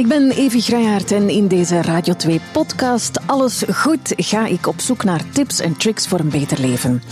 [0.00, 4.80] Ik ben Evi Grijaert en in deze Radio 2 podcast Alles Goed ga ik op
[4.80, 7.02] zoek naar tips en tricks voor een beter leven.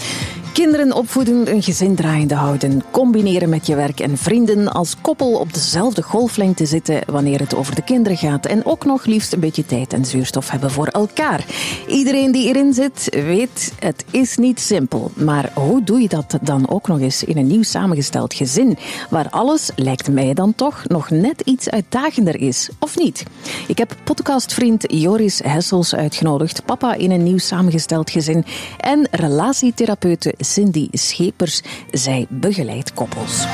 [0.59, 5.55] Kinderen opvoeden, een gezin draaiende houden, combineren met je werk en vrienden, als koppel op
[5.55, 9.67] dezelfde golflengte zitten wanneer het over de kinderen gaat en ook nog liefst een beetje
[9.67, 11.45] tijd en zuurstof hebben voor elkaar.
[11.87, 15.11] Iedereen die erin zit weet, het is niet simpel.
[15.15, 18.79] Maar hoe doe je dat dan ook nog eens in een nieuw samengesteld gezin,
[19.11, 23.23] waar alles, lijkt mij dan toch, nog net iets uitdagender is, of niet?
[23.69, 28.45] Ik heb podcastvriend Joris Hessels uitgenodigd, papa in een nieuw samengesteld gezin
[28.79, 31.63] en relatietherapeute Cindy Schepers.
[31.91, 33.47] Zij begeleidt koppels.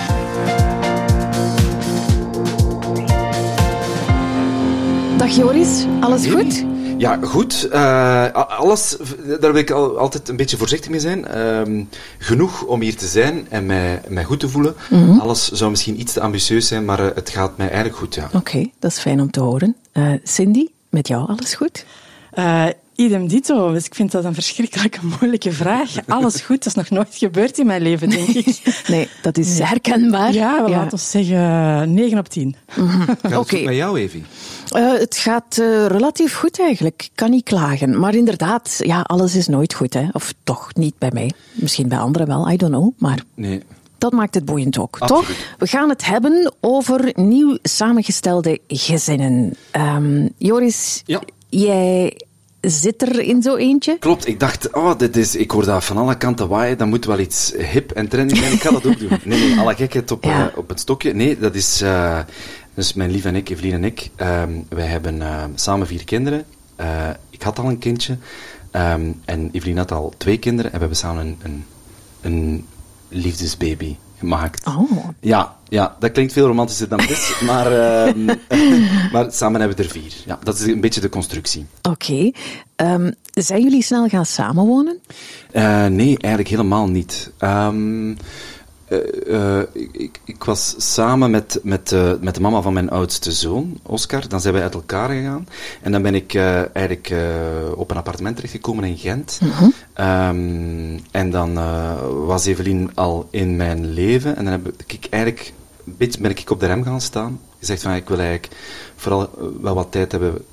[5.16, 6.64] Dag Joris, alles goed?
[6.98, 7.68] Ja, goed.
[7.72, 8.96] Uh, alles,
[9.40, 11.24] daar wil ik al, altijd een beetje voorzichtig mee zijn.
[11.36, 11.84] Uh,
[12.18, 14.74] genoeg om hier te zijn en mij, mij goed te voelen.
[14.90, 15.20] Mm -hmm.
[15.20, 18.24] Alles zou misschien iets te ambitieus zijn, maar uh, het gaat mij eigenlijk goed, ja.
[18.24, 19.76] Oké, okay, dat is fijn om te horen.
[19.92, 21.84] Eh, Cindy, met jou alles goed?
[22.94, 23.72] Idem dito.
[23.72, 25.90] Dus ik vind dat een verschrikkelijk moeilijke vraag.
[26.06, 28.82] Alles goed, dat is nog nooit gebeurd in mijn leven, denk ik.
[28.88, 29.66] Nee, dat is nee.
[29.66, 30.32] herkenbaar.
[30.32, 30.68] Ja, ja.
[30.68, 32.56] laten we zeggen 9 op 10.
[32.76, 33.06] Mm -hmm.
[33.06, 33.64] Gaat het okay.
[33.64, 34.24] met jou, Evie?
[34.76, 37.02] Uh, het gaat uh, relatief goed eigenlijk.
[37.02, 37.98] Ik kan niet klagen.
[37.98, 39.94] Maar inderdaad, ja, alles is nooit goed.
[39.94, 40.06] Hè?
[40.12, 41.32] Of toch niet bij mij.
[41.52, 42.92] Misschien bij anderen wel, I don't know.
[42.98, 43.62] Maar nee.
[43.98, 45.26] dat maakt het boeiend ook, Absoluut.
[45.26, 45.36] toch?
[45.58, 49.54] We gaan het hebben over nieuw samengestelde gezinnen.
[49.72, 51.20] Um, Joris, ja.
[51.48, 52.16] jij
[52.66, 53.96] zit er in zo eentje?
[53.98, 57.04] Klopt, ik dacht, oh, dit is, ik hoor dat van alle kanten waaien, dat moet
[57.04, 58.52] wel iets hip en trendy zijn.
[58.52, 59.18] Ik ga dat ook doen.
[59.24, 60.46] Nee, nee, alle gekheid op, Ja.
[60.50, 61.14] uh, op het stokje.
[61.14, 62.18] Nee, dat is, uh,
[62.74, 66.44] dus mijn lief en ik, Evelien en ik, um, wij hebben uh, samen vier kinderen.
[67.30, 68.16] Ik had al een kindje
[68.72, 71.64] um, en Evelien had al twee kinderen en we hebben samen een, een,
[72.20, 72.66] een
[73.08, 74.66] liefdesbaby gemaakt.
[74.66, 75.08] Oh.
[75.20, 78.14] Ja, ja, dat klinkt veel romantischer dan het is, maar, uh,
[79.12, 80.12] maar samen hebben we er vier.
[80.26, 81.66] Ja, dat is een beetje de constructie.
[81.82, 81.90] Oké.
[81.90, 82.34] Okay.
[82.92, 84.98] Um, zijn jullie snel gaan samenwonen?
[85.52, 87.32] Uh, nee, eigenlijk helemaal niet.
[87.40, 88.16] Um,
[88.94, 89.62] uh, uh,
[89.92, 94.28] ik, ik, was samen met, met, uh, met de mama van mijn oudste zoon, Oscar.
[94.28, 95.48] Dan zijn we uit elkaar gegaan.
[95.82, 96.34] En dan ben ik
[96.72, 97.14] eigenlijk
[97.76, 99.40] op een appartement terechtgekomen in Gent.
[99.40, 99.72] -hmm.
[100.06, 101.54] um, en dan
[102.26, 104.36] was Evelien al in mijn leven.
[104.36, 105.52] En dan heb ik eigenlijk
[105.86, 107.40] een beetje ben ik op de rem gaan staan.
[107.58, 108.52] Gezegd van, ik wil eigenlijk
[108.96, 110.44] vooral wel wat tijd hebben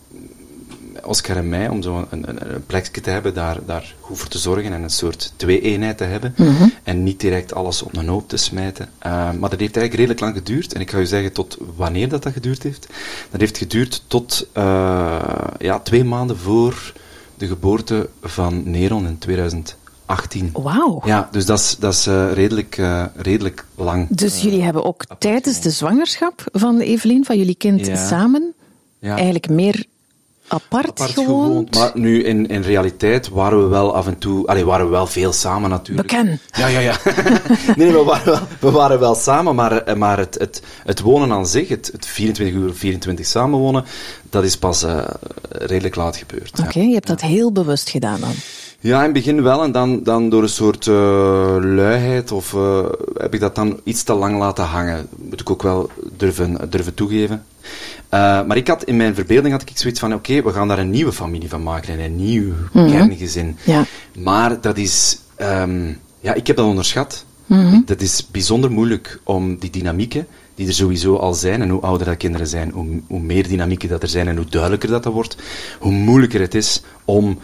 [1.05, 4.27] Oscar en mij, om zo een, een, een plekje te hebben, daar, daar goed voor
[4.27, 6.33] te zorgen en een soort twee-eenheid te hebben.
[6.37, 6.73] Mm -hmm.
[6.83, 8.89] En niet direct alles op een hoop te smijten.
[9.05, 10.73] Uh, maar dat heeft eigenlijk redelijk lang geduurd.
[10.73, 12.87] En ik ga u zeggen tot wanneer dat, dat geduurd heeft.
[13.31, 14.63] Dat heeft geduurd tot uh,
[15.59, 16.93] ja, twee maanden voor
[17.37, 19.79] de geboorte van Neron in 2000.
[20.11, 20.49] 18.
[20.53, 21.01] Wauw.
[21.05, 24.07] Ja, dus dat is, dat is uh, redelijk, uh, redelijk lang.
[24.09, 28.07] Dus jullie hebben ook tijdens de zwangerschap van Evelien, van jullie kind, ja.
[28.07, 28.53] samen
[28.99, 29.15] ja.
[29.15, 29.85] eigenlijk meer
[30.51, 31.47] apart, apart gewoond.
[31.47, 31.75] gewoond.
[31.75, 34.47] Maar nu, in, in realiteit, waren we wel af en toe...
[34.47, 36.07] Allee, waren we wel veel samen natuurlijk.
[36.07, 36.39] Beken.
[36.51, 36.97] Ja, ja, ja.
[37.77, 41.47] nee, we waren wel, we waren wel samen, maar, maar het, het, het wonen aan
[41.47, 43.85] zich, het, het 24 uur 24 samenwonen,
[44.29, 45.07] dat is pas uh,
[45.49, 46.51] redelijk laat gebeurd.
[46.51, 46.87] Oké, okay, ja.
[46.87, 48.33] je hebt dat heel bewust gedaan dan.
[48.83, 49.63] Ja, in het begin wel.
[49.63, 50.95] En dan, dan door een soort uh,
[51.59, 52.85] luiheid of uh,
[53.17, 55.07] heb ik dat dan iets te lang laten hangen.
[55.29, 57.43] Moet ik ook wel durven, durven toegeven.
[58.13, 60.67] Uh, maar ik had in mijn verbeelding had ik zoiets van, oké, okay, we gaan
[60.67, 62.91] daar een nieuwe familie van maken en een nieuw Mhm.
[62.91, 63.57] kerngezin.
[63.63, 63.85] Ja.
[64.19, 67.25] Maar dat is, um, ja, ik heb dat onderschat.
[67.45, 67.79] Mhm.
[67.85, 72.07] Dat is bijzonder moeilijk om die dynamieken, die er sowieso al zijn, en hoe ouder
[72.07, 75.13] dat kinderen zijn, hoe, hoe meer dynamieken dat er zijn en hoe duidelijker dat, dat
[75.13, 75.35] wordt,
[75.79, 77.39] hoe moeilijker het is om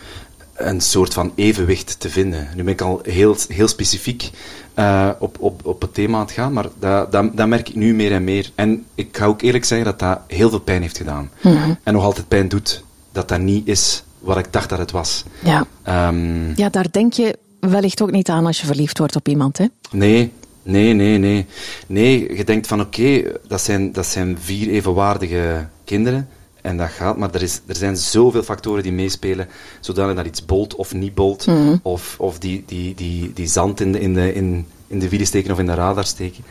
[0.57, 2.47] een soort van evenwicht te vinden.
[2.56, 4.29] Nu ben ik al heel, heel specifiek
[4.75, 7.75] uh, op, op, op het thema aan het gaan, maar dat, dat, dat merk ik
[7.75, 8.51] nu meer en meer.
[8.56, 11.31] En ik ga ook eerlijk zeggen dat dat heel veel pijn heeft gedaan.
[11.41, 11.78] Mm -hmm.
[11.84, 15.23] En nog altijd pijn doet dat dat niet is wat ik dacht dat het was.
[15.44, 15.68] Ja.
[16.07, 19.57] Um, ja, daar denk je wellicht ook niet aan als je verliefd wordt op iemand,
[19.57, 19.66] hè?
[19.91, 20.31] Nee,
[20.63, 21.45] nee, nee, nee.
[21.88, 26.27] Nee, je denkt van oké, okay, dat, zijn, dat zijn vier evenwaardige kinderen.
[26.62, 29.48] En dat gaat, maar er, is, er zijn zoveel factoren die meespelen,
[29.80, 31.80] zodanig dat iets bolt of niet bolt, mm -hmm.
[31.81, 35.27] of, of die, die, die, die zand in de, in, de, in, in de wielen
[35.27, 36.44] steken of in de radar steken.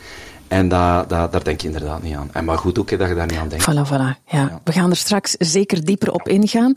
[0.47, 2.29] En da, da, daar denk je inderdaad niet aan.
[2.33, 3.65] En maar goed ook dat je daar niet aan denkt.
[3.71, 4.23] Voilà, voilà.
[4.25, 4.39] Ja.
[4.39, 4.61] ja.
[4.63, 6.71] We gaan er straks zeker dieper op ingaan.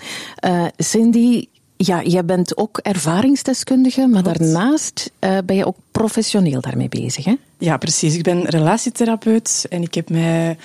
[0.45, 4.39] Uh, Cindy, ja, jij bent ook ervaringsdeskundige, maar Klopt.
[4.39, 7.35] daarnaast uh, ben je ook professioneel daarmee bezig, hè?
[7.59, 8.15] Ja, precies.
[8.15, 10.57] Ik ben relatietherapeut en ik heb mij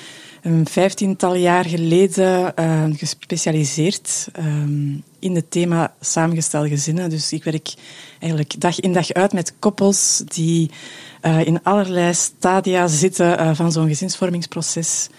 [0.46, 7.10] een vijftiental jaar geleden uh, gespecialiseerd um, in het thema samengestelde gezinnen.
[7.10, 7.74] Dus ik werk
[8.20, 10.72] eigenlijk dag in dag uit met koppels die
[11.22, 15.10] uh, in allerlei stadia zitten uh, van zo'n gezinsvormingsproces.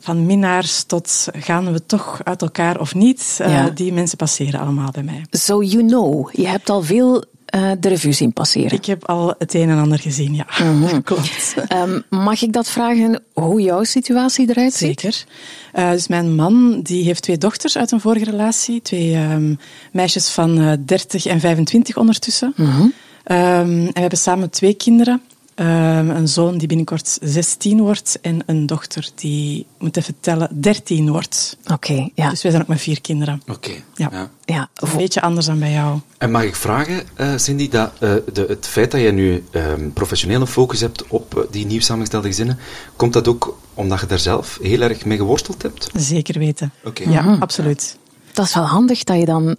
[0.00, 3.34] van minnaars tot gaan we toch uit elkaar of niet.
[3.38, 3.70] Ja.
[3.70, 5.24] Die mensen passeren allemaal bij mij.
[5.30, 8.72] So you know, je hebt al veel eh, de revue zien passeren.
[8.72, 10.46] Ik heb al het een en ander gezien, ja.
[10.62, 11.00] Mhm.
[11.04, 11.54] Klopt.
[11.68, 15.00] Ehm, mag ik dat vragen hoe jouw situatie eruit ziet?
[15.00, 15.24] Zeker.
[15.72, 18.82] Eh, dus mijn man die heeft twee dochters uit een vorige relatie.
[18.82, 19.54] Twee ehm,
[19.92, 22.52] meisjes van eh 30 en 25 ondertussen.
[22.56, 22.86] Mhm.
[23.24, 23.38] Ehm,
[23.68, 25.22] en we hebben samen twee kinderen.
[25.60, 30.48] Ehm, een zoon die binnenkort 16 wordt en een dochter die, ik moet even tellen,
[30.60, 31.56] 13 wordt.
[31.72, 32.30] Oké, ja.
[32.30, 33.42] Dus wij zijn ook met vier kinderen.
[33.48, 33.70] Oké.
[33.94, 34.30] Ja.
[34.44, 34.68] ja.
[34.74, 35.98] Een beetje anders dan bij jou.
[36.18, 39.90] En mag ik vragen, eh, Cindy, dat eh, de, het feit dat je nu ehm,
[39.90, 42.58] professionele focus hebt op eh, die nieuw samengestelde gezinnen,
[42.96, 45.88] komt dat ook omdat je daar zelf heel erg mee geworsteld hebt?
[45.94, 46.72] Zeker weten.
[46.84, 47.10] Oké.
[47.10, 47.42] Ja, Mhm.
[47.42, 47.96] absoluut.
[48.32, 49.56] Dat is wel handig dat je dan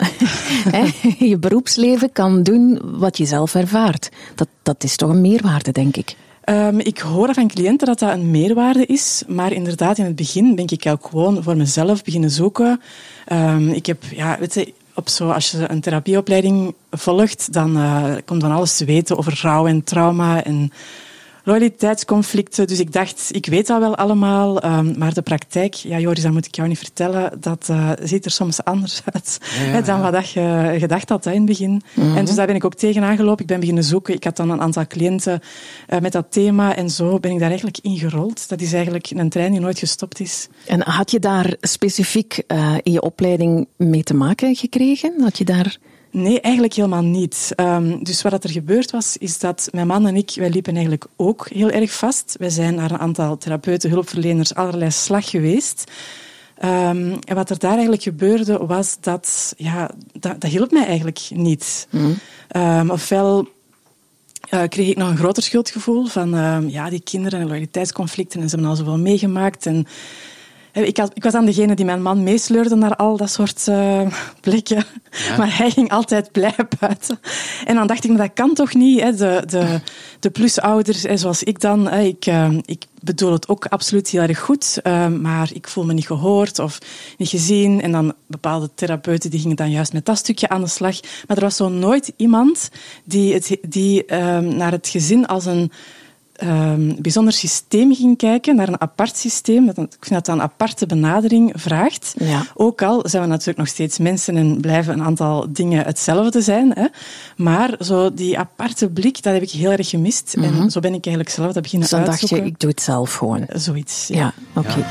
[1.30, 4.10] je beroepsleven kan doen wat je zelf ervaart.
[4.36, 6.16] Dat, dat is toch een meerwaarde, denk ik.
[6.42, 10.56] Ehm, ik hoor van cliënten dat dat een meerwaarde is, maar inderdaad, in het begin
[10.56, 12.82] ben ik ook gewoon voor mezelf beginnen zoeken.
[13.26, 18.14] Ehm, ik heb, ja, weet je, op zo, als je een therapieopleiding volgt, dan eh,
[18.26, 20.72] komt van alles te weten over rouw en trauma en
[21.44, 22.68] loyaliteitsconflicten.
[22.68, 26.32] Dus ik dacht, ik weet dat wel allemaal, ehm, maar de praktijk, ja Joris, dat
[26.32, 29.82] moet ik jou niet vertellen, dat eh, ziet er soms anders uit Ja, ja, hè,
[29.82, 31.82] dan wat dat je gedacht had hè, in het begin.
[31.96, 33.42] En dus daar ben ik ook tegenaan gelopen.
[33.42, 34.14] Ik ben beginnen zoeken.
[34.14, 35.40] Ik had dan een aantal cliënten
[35.88, 38.50] eh, met dat thema en zo ben ik daar eigenlijk in gerold.
[38.50, 40.48] Dat is eigenlijk een trein die nooit gestopt is.
[40.68, 45.14] En had je daar specifiek eh, in je opleiding mee te maken gekregen?
[45.22, 45.78] Had je daar...
[46.12, 47.52] Nee, eigenlijk helemaal niet.
[47.56, 51.06] Ehm, dus wat er gebeurd was, is dat mijn man en ik, wij liepen eigenlijk
[51.16, 52.36] ook heel erg vast.
[52.40, 55.92] Wij zijn naar een aantal therapeuten, hulpverleners, allerlei slag geweest.
[56.58, 61.20] Ehm, en wat er daar eigenlijk gebeurde, was dat, ja, dat, dat hielp mij eigenlijk
[61.30, 61.88] niet.
[62.48, 63.48] Ehm, ofwel
[64.50, 66.30] eh, kreeg ik nog een groter schuldgevoel van
[66.70, 69.66] ja, die kinderen en loyaliteitsconflicten en ze hebben al zoveel meegemaakt.
[69.66, 69.88] En,
[70.72, 74.02] ik, had, ik was dan degene die mijn man meesleurde naar al dat soort eh,
[74.40, 74.86] plekken.
[75.38, 77.20] Maar hij ging altijd blij buiten.
[77.66, 79.02] En dan dacht ik, maar dat kan toch niet?
[79.02, 79.16] Hè?
[79.16, 79.80] De, de,
[80.20, 84.40] de plusouders, zoals ik dan, hè, ik, eh, ik bedoel het ook absoluut heel erg
[84.40, 86.78] goed, eh, maar ik voel me niet gehoord of
[87.18, 87.82] niet gezien.
[87.82, 91.00] En dan bepaalde therapeuten die gingen dan juist met dat stukje aan de slag.
[91.28, 92.70] Maar er was zo nooit iemand
[93.04, 95.72] die, het, die eh, naar het gezin als een
[96.42, 99.66] ehm, bijzonder systeem ging kijken, naar een apart systeem.
[99.66, 102.14] Dat, ik vind dat dat een aparte benadering vraagt.
[102.18, 102.46] Ja.
[102.54, 106.72] Ook al zijn we natuurlijk nog steeds mensen en blijven een aantal dingen hetzelfde zijn.
[106.74, 106.86] Hè.
[107.36, 110.34] Maar zo die aparte blik, dat heb ik heel erg gemist.
[110.34, 112.48] En zo ben ik eigenlijk zelf dat beginnen Dus dan dacht je, uitzoeken.
[112.48, 113.46] ik doe het zelf gewoon.
[113.54, 114.18] Zoiets, ja.
[114.18, 114.86] Ja, oké.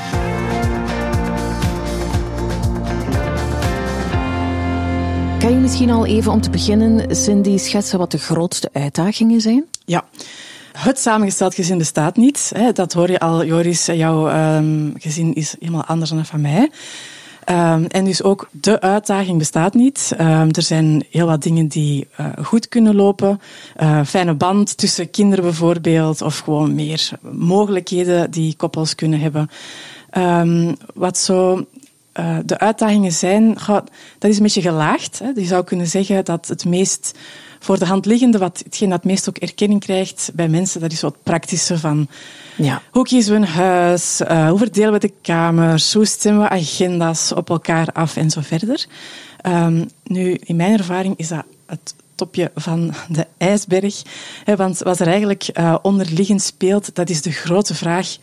[5.41, 9.65] Kan je misschien al even om te beginnen, Cindy, schetsen wat de grootste uitdagingen zijn?
[9.85, 10.05] Ja.
[10.81, 12.53] Het samengesteld gezin bestaat niet.
[12.55, 12.73] Hè.
[12.73, 13.87] Dat hoor je al, Joris.
[13.87, 16.71] Jouw ehm, gezin is helemaal anders dan van mij.
[17.45, 20.13] Ehm, en dus ook de uitdaging bestaat niet.
[20.17, 23.41] Ehm, er zijn heel wat dingen die eh, goed kunnen lopen.
[23.77, 26.23] Eh, fijne band tussen kinderen bijvoorbeeld.
[26.23, 29.51] Of gewoon meer mogelijkheden die koppels kunnen hebben.
[30.95, 31.67] Wat zo
[32.13, 33.55] eh, de uitdagingen zijn,
[34.19, 35.19] dat is een beetje gelaagd.
[35.19, 35.31] Hè.
[35.35, 37.19] Je zou kunnen zeggen dat het meest
[37.63, 40.93] voor de hand liggende, wat, hetgeen dat het meest ook erkenning krijgt bij mensen, dat
[40.93, 42.09] is wat praktische van
[42.57, 42.83] Ja.
[42.91, 47.33] hoe kiezen we een huis, eh, hoe verdelen we de kamers, hoe stemmen we agenda's
[47.33, 48.87] op elkaar af en zo verder.
[49.41, 54.03] Ehm, nu, in mijn ervaring is dat het topje van de ijsberg.
[54.45, 58.17] Hè, want wat er eigenlijk eh, onderliggend speelt, dat is de grote vraag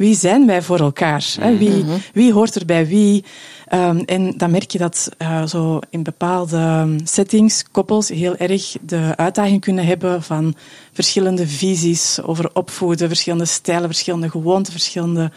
[0.00, 1.34] wie zijn wij voor elkaar?
[1.40, 1.56] Hè?
[1.56, 3.24] Wie, wie hoort er bij wie?
[3.66, 9.12] Ehm, en dan merk je dat eh, zo in bepaalde settings koppels heel erg de
[9.16, 10.54] uitdaging kunnen hebben van
[10.92, 15.30] verschillende visies over opvoeden, verschillende stijlen, verschillende gewoonten, verschillende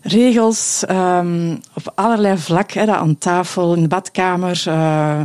[0.00, 2.80] regels ehm, op allerlei vlakken.
[2.80, 5.20] Hè, dat aan tafel, in de badkamer, eh,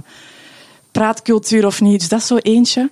[0.92, 2.00] praatcultuur of niet.
[2.00, 2.90] Dus dat is zo eentje.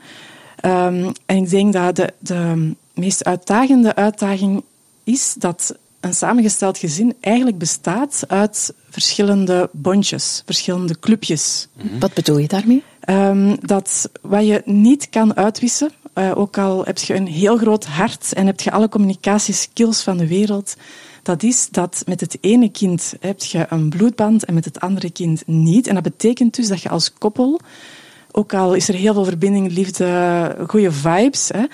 [0.56, 4.64] Ehm, en ik denk dat de, de meest uitdagende uitdaging
[5.06, 11.68] is dat een samengesteld gezin eigenlijk bestaat uit verschillende bondjes, verschillende clubjes.
[12.00, 12.84] Wat bedoel je daarmee?
[13.00, 17.86] Ehm, dat wat je niet kan uitwissen, eh, ook al heb je een heel groot
[17.86, 20.76] hart en heb je alle communicatieskills van de wereld,
[21.26, 25.10] dat is dat met het ene kind heb je een bloedband en met het andere
[25.10, 25.88] kind niet.
[25.88, 27.60] En dat betekent dus dat je als koppel,
[28.32, 31.66] ook al is er heel veel verbinding, liefde, goede vibes, hè,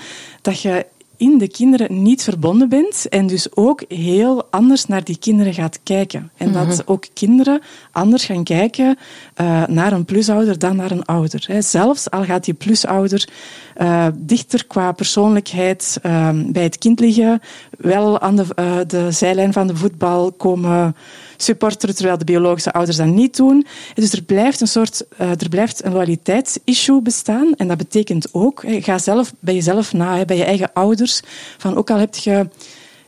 [0.42, 0.86] dat je
[1.22, 5.80] in de kinderen niet verbonden bent en dus ook heel anders naar die kinderen gaat
[5.84, 6.32] kijken.
[6.38, 6.80] En dat mhm.
[6.86, 7.62] ook kinderen
[7.92, 8.98] anders gaan kijken
[9.42, 11.44] uh, naar een plusouder dan naar een ouder.
[11.48, 11.62] Hè.
[11.62, 13.30] Zelfs al gaat die plusouder
[13.78, 17.42] uh, dichter qua persoonlijkheid uh, bij het kind liggen,
[17.78, 20.96] wel aan de, uh, de zijlijn van de voetbal komen
[21.38, 23.66] supporteren, terwijl de biologische ouders dat niet doen.
[23.94, 27.54] Dus er blijft een soort uh, er blijft een loyaliteitsissue bestaan.
[27.56, 31.22] En dat betekent ook, ga zelf bij jezelf na, bij je eigen ouders.
[31.58, 32.48] Van ook al heb je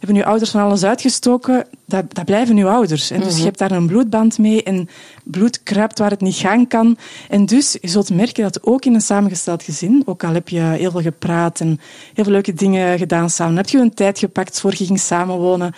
[0.05, 3.11] hebben je ouders van alles uitgestoken, dat, dat blijven uw ouders.
[3.11, 3.43] En dus je mhm.
[3.43, 4.89] hebt daar een bloedband mee en
[5.23, 6.97] bloed kruipt waar het niet gaan kan.
[7.29, 10.59] En dus je zult merken dat ook in een samengesteld gezin, ook al heb je
[10.59, 11.79] heel veel gepraat en
[12.13, 15.73] heel veel leuke dingen gedaan samen, heb je een tijd gepakt voor je ging samenwonen,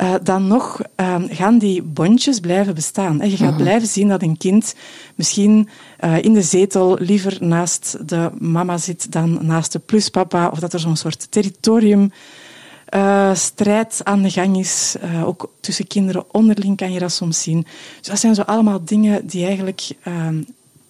[0.00, 3.20] uh, dan nog uh, gaan die bondjes blijven bestaan.
[3.20, 3.62] En je gaat mhm.
[3.62, 4.74] blijven zien dat een kind
[5.14, 5.68] misschien
[6.04, 10.72] uh, in de zetel liever naast de mama zit dan naast de pluspapa, of dat
[10.72, 12.12] er zo'n soort territorium
[12.94, 14.96] uh, strijd aan de gang is.
[15.04, 17.66] Uh, ook tussen kinderen onderling kan je dat soms zien.
[17.98, 20.28] Dus dat zijn zo allemaal dingen die eigenlijk uh,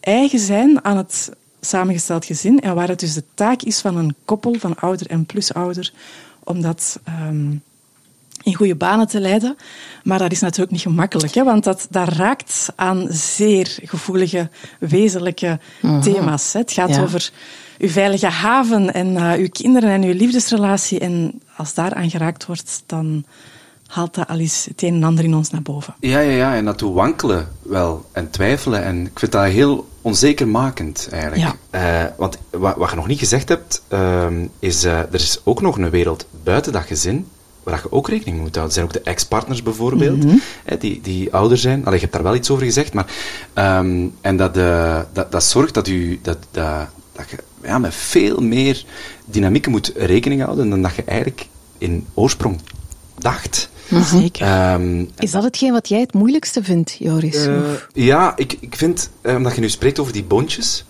[0.01, 4.15] eigen zijn aan het samengesteld gezin en waar het dus de taak is van een
[4.25, 5.93] koppel van ouder en plusouder
[6.45, 7.63] om dat um,
[8.49, 9.57] in goede banen te leiden.
[10.03, 15.59] Maar dat is natuurlijk niet gemakkelijk, hè, want dat, dat raakt aan zeer gevoelige, wezenlijke
[15.81, 16.01] mhm.
[16.01, 16.53] thema's.
[16.53, 16.61] Hè.
[16.61, 17.31] Het gaat over
[17.79, 20.99] uw veilige haven en uh, uw kinderen en uw liefdesrelatie.
[20.99, 23.25] En als daar aan geraakt wordt, dan
[23.87, 25.95] haalt dat al eens het een en ander in ons naar boven.
[26.01, 26.55] Ja, ja, ja.
[26.55, 28.85] En dat doet wankelen wel en twijfelen.
[28.85, 31.57] En ik vind dat heel onzekermakend eigenlijk.
[31.71, 32.05] Ja.
[32.05, 34.27] Uh, want wat, wat, je nog niet gezegd hebt, uh,
[34.59, 37.27] is uh, er is ook nog een wereld buiten dat gezin
[37.63, 38.75] waar je ook rekening mee moet houden.
[38.75, 41.85] Zijn ook de ex-partners bijvoorbeeld, mm hè, die, die ouder zijn.
[41.85, 43.07] Allee, je hebt daar wel iets over gezegd, maar...
[43.55, 47.95] Um, en dat, uh, dat, dat zorgt dat, u, dat, dat, dat je ja, met
[47.95, 48.85] veel meer
[49.25, 51.47] dynamieken moet rekening houden dan dat je eigenlijk
[51.79, 52.61] in oorsprong
[53.19, 53.69] dacht.
[53.89, 54.03] Mhm.
[54.03, 54.73] Zeker.
[54.73, 57.47] Um, is dat hetgeen wat jij het moeilijkste vindt, Joris?
[57.47, 57.61] Uh,
[57.93, 60.85] ja, ik, ik vind, uh, omdat je nu spreekt over die bondjes,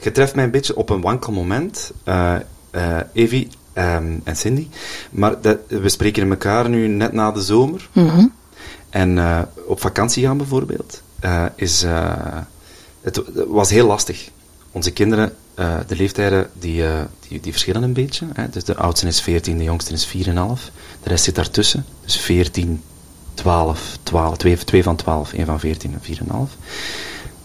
[0.00, 1.92] je treft mij een beetje op een wankel moment.
[2.04, 2.36] Uh,
[3.12, 4.68] Evie, um, en Cindy.
[5.10, 7.88] Maar dat, we spreken elkaar nu net na de zomer.
[7.92, 8.32] Mm
[8.90, 12.14] En uh, op vakantie gaan bijvoorbeeld, uh, is, uh,
[13.00, 14.30] het, was heel lastig.
[14.70, 15.32] Onze kinderen,
[15.86, 16.84] de leeftijden, die,
[17.28, 18.26] die, die, verschillen een beetje.
[18.32, 18.48] Hè.
[18.48, 20.12] Dus de oudste is 14, de jongste is 4,5.
[21.02, 21.84] De rest zit daartussen.
[22.04, 22.82] Dus 14,
[23.34, 26.52] 12, 12 2, 2 van 12, 1 van 14 en 4,5.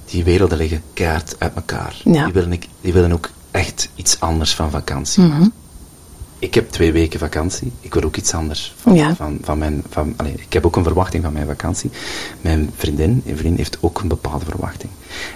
[0.05, 2.01] Die werelden liggen keihard uit elkaar.
[2.03, 2.23] Ja.
[2.23, 5.23] Die, willen, die willen ook echt iets anders van vakantie.
[5.23, 5.51] Mm -hmm
[6.41, 7.71] ik heb twee weken vakantie.
[7.79, 9.83] Ik wil ook iets anders van, van, van mijn...
[9.89, 11.89] Van, allez, ik heb ook een verwachting van mijn vakantie.
[12.41, 14.91] Mijn vriendin, een vriend, heeft ook een bepaalde verwachting.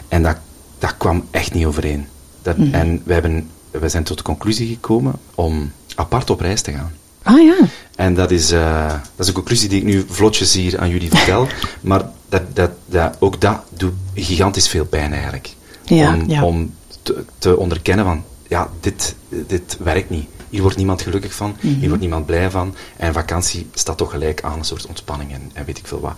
[0.07, 0.38] En dat,
[0.79, 2.07] dat kwam echt niet overeen.
[2.41, 2.74] Dat, mm.
[2.74, 6.91] En wij, hebben, wij zijn tot de conclusie gekomen om apart op reis te gaan.
[7.24, 7.57] Ah ja.
[7.95, 11.09] En dat is, uh, dat is een conclusie die ik nu vlotjes hier aan jullie
[11.09, 11.47] vertel.
[11.81, 15.55] maar dat, dat, dat, ook dat doet gigantisch veel pijn eigenlijk.
[15.83, 16.43] Ja, om ja.
[16.43, 19.15] om te, te onderkennen van, ja, dit,
[19.47, 20.27] dit werkt niet.
[20.55, 21.88] Hier wordt niemand gelukkig van, hier mhm.
[21.88, 22.75] wordt niemand blij van.
[22.97, 26.13] En vakantie staat toch gelijk aan een soort ontspanning en, en weet ik veel wat.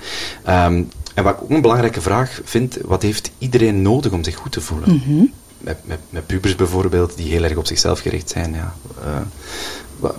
[0.48, 4.36] Um, en wat ik ook een belangrijke vraag vind, wat heeft iedereen nodig om zich
[4.36, 4.96] goed te voelen?
[4.96, 5.26] Mhm.
[5.58, 8.54] met, met, met, pubers bijvoorbeeld, die heel erg op zichzelf gericht zijn.
[8.54, 8.76] Ja,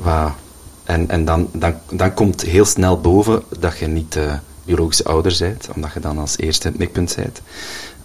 [0.07, 0.31] uh,
[0.85, 4.33] en en dan, dan, dan komt heel snel boven dat je niet uh,
[4.65, 7.41] biologische ouder bent, omdat je dan als eerste het mikpunt bent.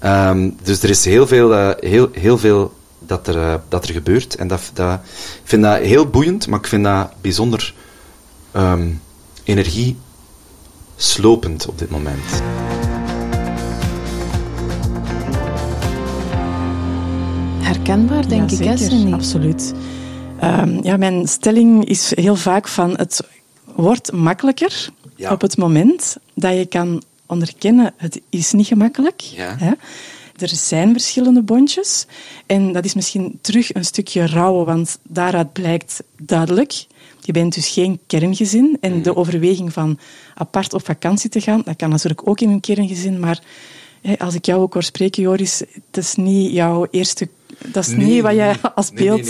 [0.03, 2.73] Um, dus er is heel veel, uh, heel, heel veel
[3.05, 4.35] dat er, uh, dat er gebeurt.
[4.35, 4.99] En dat, dat,
[5.43, 7.73] ik vind dat heel boeiend, maar ik vind dat bijzonder
[8.55, 9.01] um,
[9.43, 12.41] energieslopend op dit moment.
[17.61, 19.73] Herkenbaar, denk ja, ik, Absoluut.
[20.43, 23.21] Um, ja, mijn stelling is heel vaak van het
[23.75, 25.31] wordt makkelijker ja.
[25.31, 29.21] op het moment dat je kan onderkennen het is niet gemakkelijk.
[29.21, 29.55] Ja.
[29.57, 29.71] Hè?
[30.43, 32.05] Er zijn verschillende bondjes.
[32.45, 36.85] En dat is misschien terug een stukje rouwen, want daaruit blijkt duidelijk.
[37.21, 38.77] Je bent dus geen kerngezin.
[38.81, 39.99] En de overweging van
[40.35, 43.19] apart op vakantie te gaan, dat kan natuurlijk ook in een kerngezin.
[43.19, 43.41] Maar
[44.17, 47.29] als ik jou ook hoor spreken, Joris, het is niet jouw eerste
[47.65, 49.27] dat is niet wat jij als beeld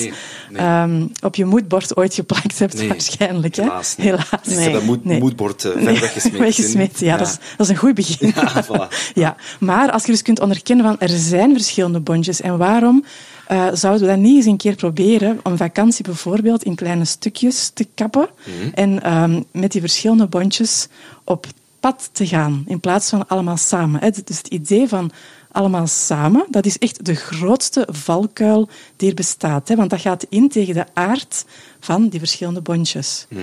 [0.60, 3.56] um, op je moedbord ooit geplakt hebt, waarschijnlijk.
[3.56, 3.96] Helaas.
[3.98, 4.04] Hè?
[4.04, 4.48] Helaas.
[4.48, 6.40] Ik heb dat moed, moedbord uh, weggesmeten.
[6.40, 8.34] weggesmeten ja, Dat, is, dat is een goed begin.
[8.36, 8.88] Ja, voilà.
[9.14, 9.36] ja.
[9.60, 13.04] Maar als je dus kunt onderkennen van er zijn verschillende bondjes en waarom
[13.52, 17.72] uh, zouden we dat niet eens een keer proberen om vakantie bijvoorbeeld in kleine stukjes
[17.74, 18.72] te kappen mm -hmm.
[18.74, 20.88] en um, met die verschillende bondjes
[21.24, 21.48] op
[21.80, 24.00] pad te gaan in plaats van allemaal samen.
[24.02, 24.10] Hè?
[24.10, 25.12] Dus het idee van
[25.54, 26.46] allemaal samen.
[26.50, 29.68] Dat is echt de grootste valkuil die er bestaat.
[29.68, 31.46] Hè, want dat gaat in tegen de aard
[31.80, 33.26] van die verschillende bondjes.
[33.30, 33.42] Mhm.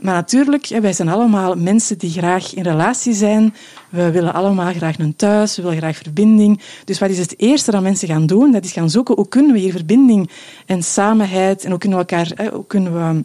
[0.00, 3.54] Maar natuurlijk, wij zijn allemaal mensen die graag in relatie zijn.
[3.88, 6.60] We willen allemaal graag een thuis, we willen graag verbinding.
[6.84, 8.52] Dus wat is het eerste dat mensen gaan doen?
[8.52, 10.30] Dat is gaan zoeken hoe kunnen we hier verbinding
[10.66, 13.24] en samenheid en hoe kunnen we elkaar, hoe kunnen we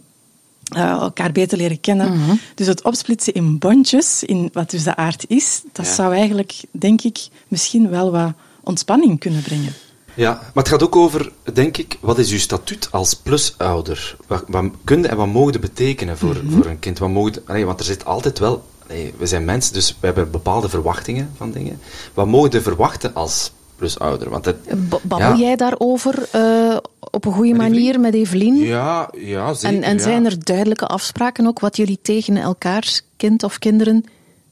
[0.75, 2.17] uh, elkaar beter leren kennen.
[2.17, 2.35] Mhm.
[2.55, 5.93] Dus het opsplitsen in bondjes, in wat dus de aard is, dat Ja.
[5.93, 8.31] zou eigenlijk, denk ik, misschien wel wat
[8.63, 9.73] ontspanning kunnen brengen.
[10.13, 14.15] Ja, maar het gaat ook over, denk ik, wat is uw statuut als plusouder?
[14.27, 16.53] Wat, wat kun je en wat mogen betekenen voor, Mhm.
[16.53, 16.99] voor een kind?
[16.99, 20.31] Wat mogen, allee, want er zit altijd wel, allee, we zijn mensen, dus we hebben
[20.31, 21.79] bepaalde verwachtingen van dingen.
[22.13, 24.29] Wat mogen je verwachten als plusouder?
[24.29, 24.57] Want het,
[24.89, 25.35] B- Babbel Ja.
[25.35, 28.55] jij daarover eh, op een goede Met manier met Evelien?
[28.57, 29.77] ja, ja, zeker.
[29.77, 30.01] en en ja.
[30.03, 34.03] zijn er duidelijke afspraken ook wat jullie tegen elkaars kind of kinderen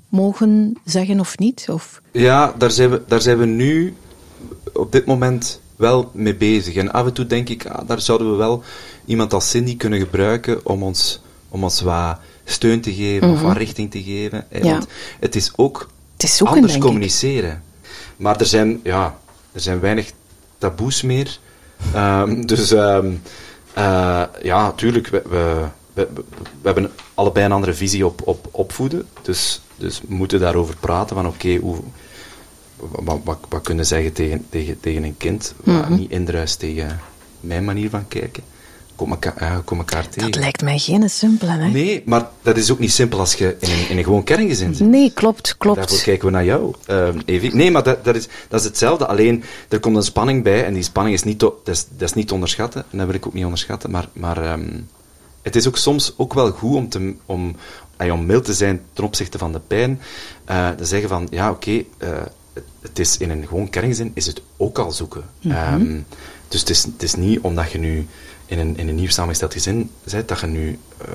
[0.10, 1.66] mogen zeggen of niet?
[1.72, 2.02] Of...
[2.12, 3.96] Ja, daar zijn, we, daar zijn we nu
[4.74, 6.76] op dit moment wel mee bezig.
[6.76, 8.64] En af en toe denk ik, ah, daar zouden we wel
[9.06, 13.58] iemand als Cindy kunnen gebruiken om ons, om ons wat steun te geven of wat
[13.58, 14.46] richting te geven.
[14.50, 14.58] hè.
[14.58, 14.72] Ja.
[14.72, 14.88] Want
[15.20, 16.82] het is ook Het is zoeken, anders ik.
[18.18, 19.18] Maar er zijn, ja,
[19.52, 20.12] er zijn weinig
[20.58, 21.40] taboes meer.
[21.94, 23.12] Ehm, dus ehm,
[23.74, 26.24] eh, ja, natuurlijk, we, we, we,
[26.62, 29.08] hebben allebei een andere visie op, op opvoeden.
[29.22, 31.78] Dus, dus we moeten daarover praten van oké, hoe
[32.76, 35.96] wat, wat, wat kunnen zeggen tegen, tegen, tegen een kind, Mhm.
[35.96, 37.00] niet indruist tegen
[37.40, 38.44] mijn manier van kijken.
[38.96, 40.32] Kom elkaar, ja, kom elkaar tegen.
[40.32, 41.70] Dat lijkt mij geen simpele, hè?
[41.70, 44.76] Nee, maar dat is ook niet simpel als je in een, in een gewoon kerngezin
[44.76, 44.88] zit.
[44.88, 45.78] Nee, klopt, klopt.
[45.78, 47.50] Daarvoor kijken we naar jou, ehm Evi.
[47.54, 49.08] Nee, maar dat, dat, is, dat is hetzelfde.
[49.08, 50.66] Alleen, er komt een spanning bij.
[50.66, 52.86] En die spanning is niet, te, dat is, dat is niet te onderschatten.
[52.92, 53.92] En dat wil ik ook niet onderschatten.
[53.92, 54.68] Maar, maar ehm,
[55.42, 57.56] het is ook soms ook wel goed om, te, om,
[57.98, 60.02] eh, om mild te zijn ten opzichte van de pijn.
[60.46, 62.10] eh, te zeggen van, ja, oké, eh,
[62.54, 65.24] het, het is in een gewoon kerngezin is het ook al zoeken.
[65.50, 66.00] Ehm,
[66.48, 68.08] dus het is, het is niet omdat je nu
[68.46, 71.08] in een, in een nieuw samengesteld gezin bent, dat je nu eh,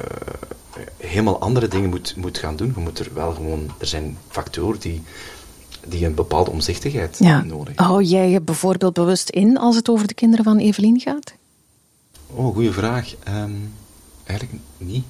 [0.97, 2.73] helemaal andere dingen moet, moet gaan doen.
[2.77, 3.71] Je moet er wel gewoon...
[3.79, 5.03] Er zijn factoren die,
[5.87, 7.43] die een bepaalde omzichtigheid Ja.
[7.43, 7.85] nodig hebben.
[7.85, 11.33] Hou jij je bijvoorbeeld bewust in als het over de kinderen van Evelien gaat?
[12.27, 13.15] Oh, goede vraag.
[13.25, 13.51] Ehm,
[14.25, 15.05] eigenlijk niet.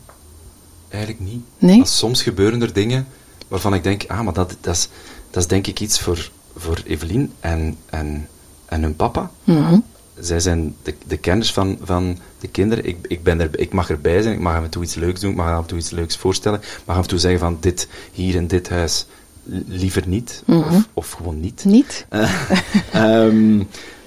[0.88, 1.42] Eigenlijk niet.
[1.58, 1.86] Nee?
[1.86, 3.06] Soms gebeuren er dingen
[3.48, 4.88] waarvan ik denk, ah, maar dat, dat, is,
[5.30, 8.28] dat is denk ik iets voor, voor Evelien en, en,
[8.66, 9.30] en hun papa.
[9.44, 9.78] Mhm.
[10.20, 12.86] Zij zijn de, de kenners van, van de kinderen.
[12.86, 15.20] Ik, ik, ben er, ik mag erbij zijn, ik mag af en toe iets leuks
[15.20, 17.40] doen, ik mag af en toe iets leuks voorstellen, ik mag af en toe zeggen
[17.40, 19.06] van dit hier in dit huis
[19.42, 21.64] li- liever niet, of, of gewoon niet.
[21.64, 22.06] Niet?
[22.92, 23.62] Ehm,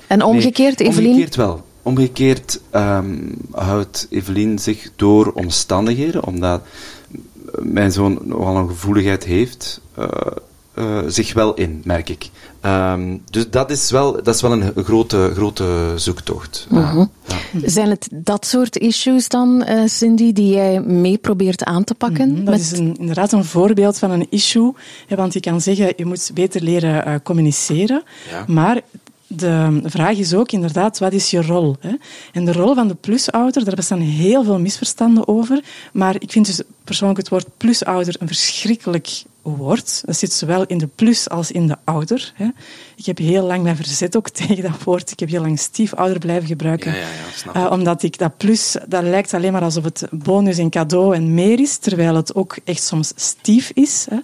[0.08, 1.10] En omgekeerd, Nee, Evelien?
[1.10, 1.65] Omgekeerd wel.
[1.82, 3.17] Omgekeerd ehm,
[3.52, 6.62] houdt Evelien zich door omstandigheden, omdat
[7.60, 10.08] mijn zoon nogal een gevoeligheid heeft, eh,
[10.74, 12.30] eh, zich wel in, merk ik.
[12.62, 16.68] Ehm, dus dat is wel, dat is wel een grote, grote zoektocht.
[16.70, 16.98] Mhm.
[16.98, 17.08] Ja.
[17.66, 22.32] Zijn het dat soort issues dan, eh, Cindy, die jij mee probeert aan te pakken?
[22.32, 24.74] Mhm, Dat is een, inderdaad een voorbeeld van een issue.
[25.08, 28.04] Hè, want je kan zeggen, je moet beter leren eh, communiceren.
[28.30, 28.46] Ja.
[28.48, 28.82] Maar
[29.28, 31.76] de vraag is ook inderdaad, wat is je rol?
[31.80, 31.92] Hè?
[32.32, 35.64] En de rol van de plusouder, daar bestaan heel veel misverstanden over.
[35.94, 40.01] Maar ik vind dus persoonlijk het woord plusouder een verschrikkelijk woord.
[40.06, 42.34] Dat zit zowel in de plus als in de ouder.
[42.36, 42.47] Hè?
[42.95, 45.12] Ik heb heel lang mij verzet ook tegen dat woord.
[45.12, 46.91] Ik heb heel lang stiefouder blijven gebruiken.
[46.91, 50.08] Ja, ja, ja, snap Eh, omdat ik dat plus, dat lijkt alleen maar alsof het
[50.12, 54.06] bonus en cadeau en meer is, terwijl het ook echt soms stief is.
[54.10, 54.17] Hè.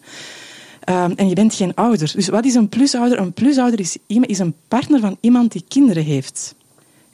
[0.80, 2.12] Ehm, en je bent geen ouder.
[2.16, 3.20] Dus wat is een plusouder?
[3.20, 6.56] Een plusouder is, iemand- is een partner van iemand die kinderen heeft.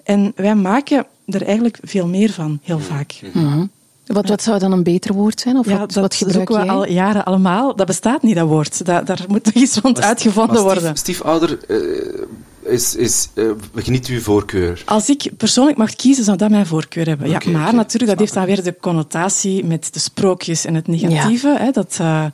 [0.03, 3.19] En wij maken er eigenlijk veel meer van, heel vaak.
[3.33, 3.65] Mhm.
[4.05, 5.57] Wat, wat zou dan een beter woord zijn?
[5.57, 6.73] Of Ja, wat, dat wat gebruik zoeken we jij?
[6.73, 7.75] al jaren allemaal.
[7.75, 8.85] Dat bestaat niet, dat woord.
[8.85, 10.97] Dat, daar moet nog iets rond Maar uitgevonden stief- worden.
[10.97, 14.81] Stiefouder eh, is, is eh, geniet uw voorkeur.
[14.85, 17.29] Als ik persoonlijk mag kiezen, zou dat mijn voorkeur hebben.
[17.29, 21.55] Ja, maar natuurlijk, dat heeft dan weer de connotatie met de sprookjes en het negatieve.
[21.59, 22.25] Hè, dat eh,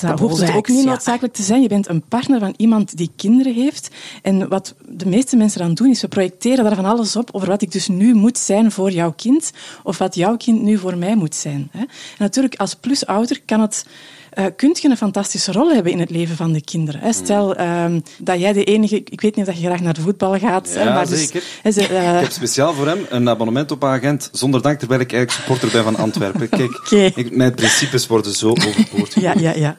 [0.00, 1.62] dat hoeft het ook niet noodzakelijk te zijn.
[1.62, 3.88] Je bent een partner van iemand die kinderen heeft.
[4.22, 7.48] En wat de meeste mensen dan doen, is we projecteren daar van alles op over
[7.48, 9.50] wat ik dus nu moet zijn voor jouw kind,
[9.82, 11.68] of wat jouw kind nu voor mij moet zijn.
[11.72, 13.86] En natuurlijk, als plusouder kan het...
[14.30, 17.00] eh kunt je een fantastische rol hebben in het leven van de kinderen.
[17.00, 17.12] Hè.
[17.12, 18.96] Stel ehm, dat jij de enige...
[18.96, 20.74] Ik weet niet of je graag naar de voetbal gaat.
[20.74, 21.42] hè, maar dus- zeker.
[21.62, 25.00] hè, ze, eh, Ik heb speciaal voor hem een abonnement op agent zonder dank, terwijl
[25.00, 26.48] ik eigenlijk supporter ben van Antwerpen.
[26.88, 29.76] Kijk, ik, mijn principes worden zo overboord Ja, ja, ja.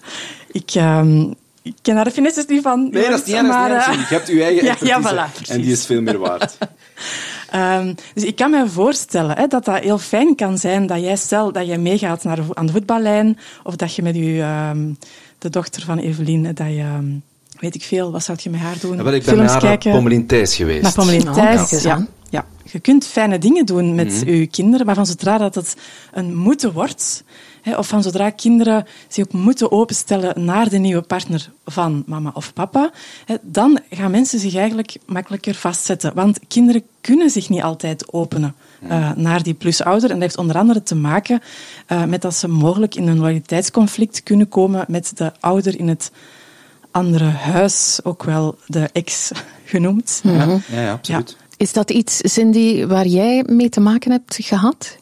[0.52, 1.22] Ik, ehm,
[1.64, 2.90] ik ken daar de finesses niet van.
[2.92, 4.00] Nee, dat is niet maar, Cindy.
[4.00, 6.58] Je hebt je eigen Ja, voilà, en die is veel meer waard.
[7.52, 11.16] Ehm, dus ik kan me voorstellen hè, dat dat heel fijn kan zijn dat jij
[11.16, 14.90] stel dat jij meegaat naar, aan de voetballijn of dat je met je, ehm,
[15.38, 17.06] de dochter van Evelien, dat je ehm,
[17.60, 18.98] weet ik veel, wat zou je met haar doen?
[18.98, 19.92] Ja, wel, ik ben Films naar kijken.
[19.92, 20.82] Pommelien Thijs geweest.
[20.82, 22.08] Naar Pommelien Oh, Thijs, ja.
[22.30, 22.46] ja.
[22.72, 24.34] Je kunt fijne dingen doen met Mhm.
[24.36, 25.76] je kinderen, maar van zodra dat het
[26.14, 27.24] een moeten wordt,
[27.64, 32.54] of van zodra kinderen zich ook moeten openstellen naar de nieuwe partner van mama of
[32.54, 32.92] papa,
[33.26, 36.12] hè, dan gaan mensen zich eigenlijk makkelijker vastzetten.
[36.14, 38.56] Want kinderen kunnen zich niet altijd openen
[38.88, 40.10] eh, naar die plusouder.
[40.10, 41.42] En dat heeft onder andere te maken
[41.86, 46.12] eh, met dat ze mogelijk in een loyaliteitsconflict kunnen komen met de ouder in het
[46.92, 49.32] andere huis, ook wel de ex
[49.66, 50.20] genoemd.
[50.24, 51.38] Ja, ja, ja, absoluut.
[51.58, 54.98] Is dat iets, Cindy, waar jij mee te maken hebt gehad?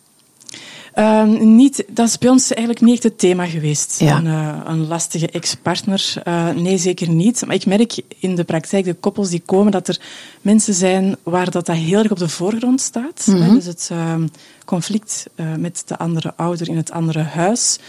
[0.99, 3.99] Ehm, niet, dat is bij ons eigenlijk niet echt het thema geweest.
[3.99, 4.17] Ja.
[4.17, 6.13] Een, eh, een lastige ex-partner.
[6.23, 7.45] Eh, nee, zeker niet.
[7.45, 9.99] Maar ik merk in de praktijk, de koppels die komen, dat er
[10.41, 13.25] mensen zijn waar dat, dat heel erg op de voorgrond staat.
[13.25, 14.27] Hè, Dus het ehm,
[14.65, 17.79] conflict eh, met de andere ouder in het andere huis.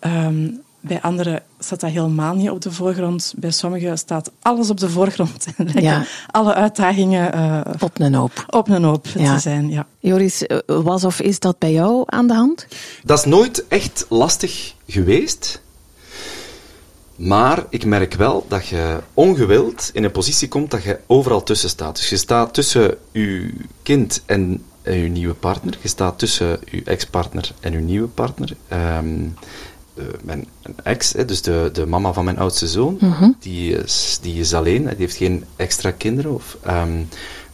[0.00, 0.48] Ehm,
[0.80, 3.32] bij anderen staat dat helemaal niet op de voorgrond.
[3.36, 5.46] Bij sommigen staat alles op de voorgrond.
[5.56, 6.04] En Ja.
[6.30, 8.44] alle uitdagingen eh, Op een hoop.
[8.48, 9.34] op een hoop Ja.
[9.34, 9.70] te zijn.
[9.70, 9.86] Ja.
[10.00, 12.66] Joris, eh, was of is dat bij jou aan de hand?
[13.04, 15.60] Dat is nooit echt lastig geweest.
[17.16, 21.68] Maar ik merk wel dat je ongewild in een positie komt dat je overal tussen
[21.68, 21.96] staat.
[21.96, 25.78] Dus je staat tussen je kind en je nieuwe partner.
[25.82, 28.56] Je staat tussen je ex-partner en je nieuwe partner.
[28.68, 29.26] Ehm,
[29.94, 30.46] eh, mijn
[30.82, 32.98] ex, hè, dus de, de mama van mijn oudste zoon,
[33.38, 34.84] die, is, die is alleen.
[34.84, 36.34] Die heeft geen extra kinderen.
[36.34, 37.02] Of, ehm,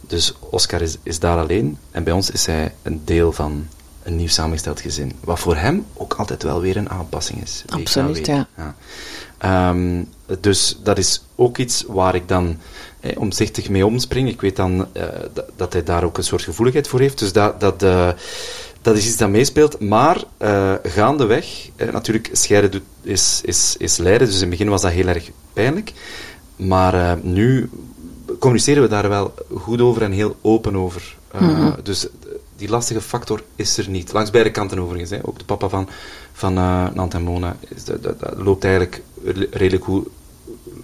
[0.01, 1.77] dus Oscar is, is daar alleen.
[1.91, 3.67] En bij ons is hij een deel van
[4.03, 5.11] een nieuw samengesteld gezin.
[5.23, 7.63] Wat voor hem ook altijd wel weer een aanpassing is.
[7.67, 8.47] Absoluut, ja.
[9.37, 10.03] Ehm,
[10.39, 12.57] dus dat is ook iets waar ik dan
[12.99, 14.29] eh, omzichtig mee omspring.
[14.29, 17.19] Ik weet dan eh, dat, dat hij daar ook een soort gevoeligheid voor heeft.
[17.19, 18.09] Dus dat, dat, eh,
[18.87, 19.79] dat is iets dat meespeelt.
[19.79, 24.27] Maar eh, gaandeweg, eh, natuurlijk, scheiden doet, is, is, is lijden.
[24.27, 25.93] Dus in het begin was dat heel erg pijnlijk.
[26.55, 27.69] Maar eh, nu
[28.39, 31.15] communiceren we daar wel goed over en heel open over.
[31.31, 32.07] Eh, Dus
[32.55, 34.13] die lastige factor is er niet.
[34.13, 35.09] Langs beide kanten overigens.
[35.11, 35.17] Hè.
[35.21, 35.89] Ook de papa van,
[36.33, 36.53] van
[36.93, 40.07] Nant en Mona is, dat, dat- dat loopt eigenlijk re- redelijk goed.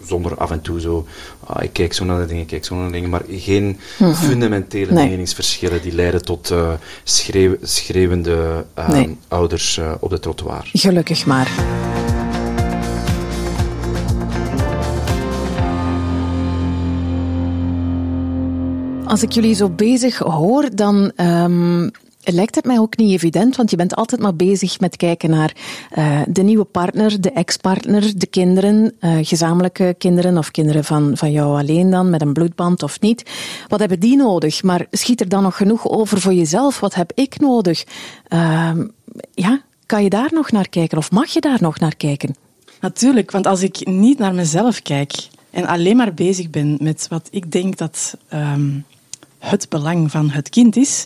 [0.07, 1.07] Zonder af en toe zo,
[1.39, 3.79] ah, ik kijk zo naar de dingen, ik kijk zo naar de dingen, maar geen
[4.15, 5.09] fundamentele Nee.
[5.09, 6.71] meningsverschillen die leiden tot eh,
[7.03, 9.17] schreeuw- schreeuwende eh, Nee.
[9.27, 10.69] ouders eh, op de trottoir.
[10.73, 11.51] Gelukkig maar.
[19.05, 21.89] Als ik jullie zo bezig hoor, dan ehm,
[22.23, 25.55] lijkt het mij ook niet evident, want je bent altijd maar bezig met kijken naar
[25.91, 31.31] eh, de nieuwe partner, de ex-partner, de kinderen, eh, gezamenlijke kinderen of kinderen van, van
[31.31, 33.29] jou alleen dan, met een bloedband of niet.
[33.67, 34.63] Wat hebben die nodig?
[34.63, 36.79] Maar schiet er dan nog genoeg over voor jezelf?
[36.79, 37.83] Wat heb ik nodig?
[38.27, 38.87] Ehm,
[39.33, 42.35] ja, kan je daar nog naar kijken of mag je daar nog naar kijken?
[42.79, 47.27] Natuurlijk, want als ik niet naar mezelf kijk en alleen maar bezig ben met wat
[47.31, 48.69] ik denk dat ehm,
[49.39, 51.05] het belang van het kind is,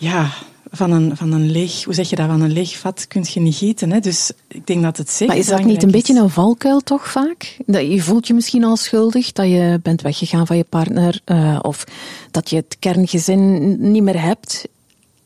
[0.00, 0.30] ja,
[0.70, 3.40] van een, van een leeg, hoe zeg je dat, van een leeg vat kun je
[3.40, 3.90] niet gieten.
[3.90, 4.00] Hè?
[4.00, 7.10] Dus ik denk dat het zeker Maar is dat niet een beetje een valkuil toch
[7.10, 7.56] vaak?
[7.66, 11.58] Dat je voelt je misschien al schuldig dat je bent weggegaan van je partner eh,
[11.62, 11.84] of
[12.30, 14.68] dat je het kerngezin niet meer hebt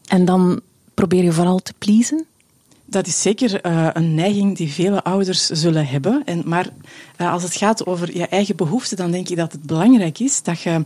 [0.06, 0.60] en dan
[0.94, 2.24] probeer je vooral te pleasen?
[2.84, 6.22] Dat is zeker eh, een neiging die vele ouders zullen hebben.
[6.24, 6.68] En, maar
[7.16, 10.42] eh, als het gaat over je eigen behoeften, dan denk ik dat het belangrijk is
[10.42, 10.84] dat je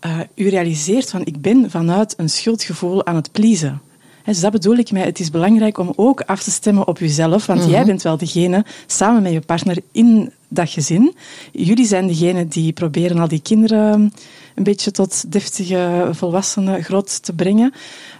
[0.00, 3.80] eh je realiseert van ik ben vanuit een schuldgevoel aan het pleasen.
[4.22, 6.98] Hè, dus dat bedoel ik met het is belangrijk om ook af te stemmen op
[6.98, 11.14] jezelf, want jij bent wel degene samen met je partner in dat gezin.
[11.52, 14.12] Jullie zijn degene die proberen al die kinderen
[14.54, 17.72] een beetje tot deftige volwassenen groot te brengen.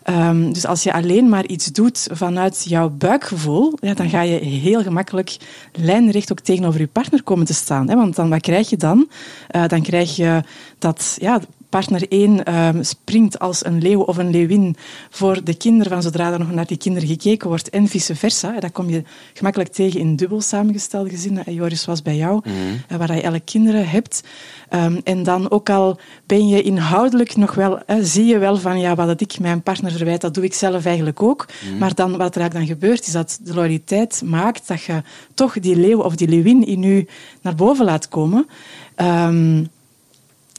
[0.02, 4.38] Ehm, dus als je alleen maar iets doet vanuit jouw buikgevoel, ja, dan ga je
[4.38, 5.36] heel gemakkelijk
[5.72, 7.88] lijnrecht ook tegenover je partner komen te staan.
[7.88, 7.94] Hè?
[7.94, 9.08] Want dan, wat krijg je dan?
[9.48, 10.42] Eh, dan krijg je
[10.78, 14.76] dat ja, partner 1 ehm, springt als een leeuw of een leeuwin
[15.10, 18.60] voor de kinderen van zodra er nog naar die kinderen gekeken wordt en vice versa.
[18.60, 19.02] Dat kom je
[19.34, 21.46] gemakkelijk tegen in dubbel samengestelde gezinnen.
[21.46, 22.40] En Joris was bij jou,
[22.88, 24.22] eh, waar je elke kinderen hebt.
[24.68, 28.94] Ehm, en dan ook al ben je inhoudelijk nog wel, zie je wel van ja,
[28.94, 31.46] wat ik mijn partner verwijt, dat doe ik zelf eigenlijk ook.
[31.78, 35.02] Maar dan, wat er eigenlijk dan gebeurt, is dat de loyaliteit maakt dat je
[35.34, 37.06] toch die leeuw of die leeuwin in u
[37.42, 38.46] naar boven laat komen.
[38.94, 39.64] Ehm,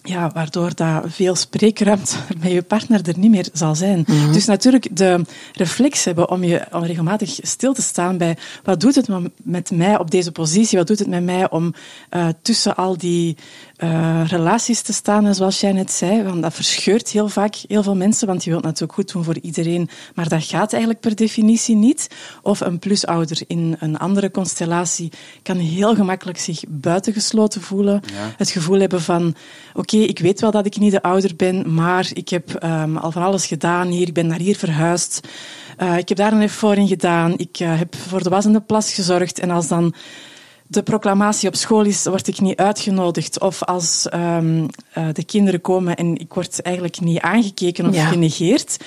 [0.10, 4.06] ja, waardoor dat veel spreekruimte met je partner er niet meer zal zijn.
[4.32, 8.96] Dus natuurlijk de reflex hebben om je om regelmatig stil te staan bij wat doet
[8.96, 9.08] het
[9.44, 11.74] met mij op deze positie, wat doet het met mij om
[12.12, 13.38] uh, tussen al die
[13.78, 17.84] uh, relaties te staan, en zoals jij net zei, want dat verscheurt heel vaak heel
[17.84, 21.16] veel mensen, want je wilt natuurlijk goed doen voor iedereen, maar dat gaat eigenlijk per
[21.16, 22.08] definitie niet.
[22.42, 25.12] Of een plusouder in een andere constellatie
[25.44, 28.34] kan heel gemakkelijk zich buitengesloten voelen, ja.
[28.38, 29.36] het gevoel hebben van
[29.74, 32.98] oké, okay, ik weet wel dat ik niet de ouder ben, maar ik heb um,
[32.98, 35.28] al van alles gedaan hier, ik ben naar hier verhuisd,
[35.82, 38.54] uh, ik heb daar een effort in gedaan, ik uh, heb voor de was en
[38.54, 39.94] de plas gezorgd en als dan
[40.70, 43.40] de proclamatie op school is, word ik niet uitgenodigd.
[43.40, 48.06] Of als um, uh, de kinderen komen en ik word eigenlijk niet aangekeken of ja.
[48.06, 48.78] genegeerd,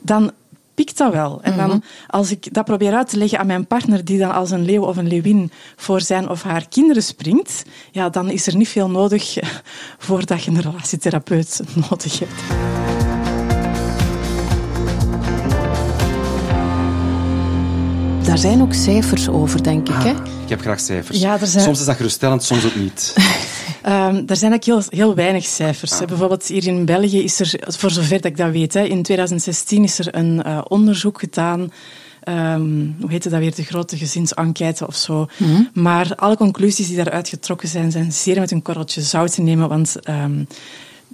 [0.00, 0.32] dan
[0.74, 1.42] pikt dat wel.
[1.42, 1.82] En dan, -hmm.
[2.06, 4.82] als ik dat probeer uit te leggen aan mijn partner, die dan als een leeuw
[4.84, 8.90] of een leeuwin voor zijn of haar kinderen springt, ja, dan is er niet veel
[8.90, 9.38] nodig
[9.98, 12.32] voordat je een relatietherapeut nodig hebt.
[18.26, 19.94] Daar zijn ook cijfers over, denk ik.
[19.94, 20.10] Ah, hè?
[20.42, 21.20] Ik heb graag cijfers.
[21.20, 21.64] Ja, zijn...
[21.64, 23.14] Soms is dat geruststellend, soms ook niet.
[23.86, 26.00] um, er zijn eigenlijk heel, heel weinig cijfers.
[26.00, 26.06] Ah.
[26.06, 29.84] Bijvoorbeeld hier in België is er, voor zover dat ik dat weet, hè, in 2016
[29.84, 31.70] is er een uh, onderzoek gedaan
[32.28, 35.26] Um, hoe heette dat weer, de grote gezinsenquête of zo.
[35.38, 35.70] Mm -hmm.
[35.74, 39.68] Maar alle conclusies die daaruit getrokken zijn, zijn zeer met een korreltje zout te nemen,
[39.68, 40.46] want um,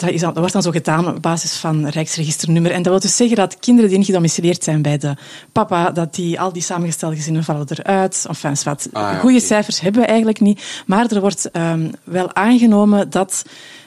[0.00, 2.70] dat, is, dat, wordt dan zo gedaan op basis van Rijksregisternummer.
[2.70, 5.16] En dat wil dus zeggen dat kinderen die niet gedomicileerd zijn bij de
[5.52, 8.24] papa, dat die, al die samengestelde gezinnen vallen eruit.
[8.28, 9.48] Enfin, wat ah, ja, goede okay.
[9.48, 10.82] cijfers hebben we eigenlijk niet.
[10.87, 13.44] Maar er wordt um, wel aangenomen dat,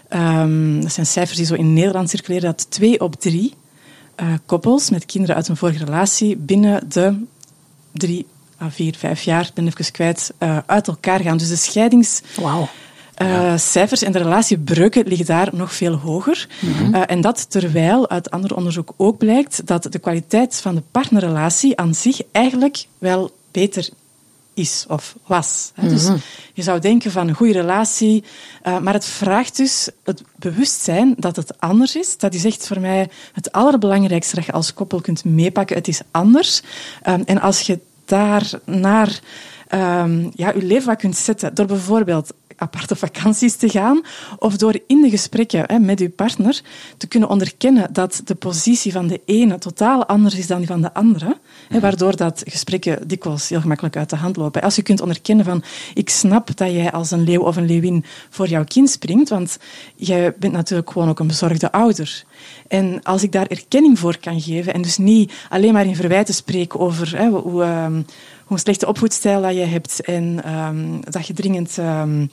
[0.10, 3.54] um, dat zijn cijfers die zo in Nederland circuleren, dat twee op drie
[4.22, 7.26] uh, koppels met kinderen uit een vorige relatie binnen de
[7.92, 8.26] drie
[8.62, 11.38] à vier, vijf jaar, ben even kwijt, uh, uit elkaar gaan.
[11.38, 12.22] Dus de scheidings...
[12.36, 12.68] Wow.
[13.22, 16.48] Uh, cijfers en de relatiebreuken liggen daar nog veel hoger.
[16.60, 16.96] Mm -hmm.
[16.96, 21.78] uh, en dat terwijl uit ander onderzoek ook blijkt dat de kwaliteit van de partnerrelatie
[21.78, 23.90] aan zich eigenlijk wel beter
[24.54, 25.72] is of was.
[25.82, 26.10] Dus
[26.54, 28.24] je zou denken van een goede relatie,
[28.68, 32.18] uh, maar het vraagt dus het bewustzijn dat het anders is.
[32.18, 35.76] Dat is echt voor mij het allerbelangrijkste dat je als koppel kunt meepakken.
[35.76, 36.62] Het is anders.
[37.08, 39.20] Um, en als je daar naar
[39.74, 44.02] um, ja, je leven wat kunt zetten door bijvoorbeeld aparte vakanties te gaan,
[44.40, 46.62] of door in de gesprekken hè, met uw partner
[46.98, 50.82] te kunnen onderkennen dat de positie van de ene totaal anders is dan die van
[50.82, 51.38] de andere,
[51.70, 54.62] hè, waardoor dat gesprekken dikwijls heel gemakkelijk uit de hand lopen.
[54.62, 58.06] Als je kunt onderkennen van, ik snap dat jij als een leeuw of een leeuwin
[58.30, 59.58] voor jouw kind springt, want
[59.96, 62.24] jij bent natuurlijk gewoon ook een bezorgde ouder.
[62.68, 66.34] En als ik daar erkenning voor kan geven en dus niet alleen maar in verwijten
[66.34, 68.04] spreek over hè, hoe...
[68.52, 72.32] Hoe slechte opvoedstijl dat je hebt en um, dat je dringend um,